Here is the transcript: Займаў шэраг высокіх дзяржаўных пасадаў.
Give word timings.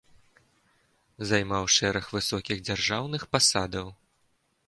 Займаў 1.31 1.67
шэраг 1.75 2.09
высокіх 2.15 2.57
дзяржаўных 2.69 3.21
пасадаў. 3.35 3.87